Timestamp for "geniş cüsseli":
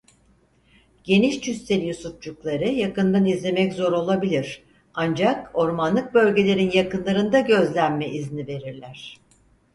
1.03-1.85